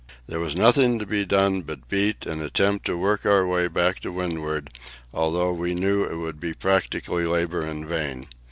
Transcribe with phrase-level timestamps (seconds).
[0.25, 3.67] There was nothing to be done but to beat and attempt to work our way
[3.67, 4.71] back to windward,
[5.13, 8.25] although we knew it would be practically labour in vain.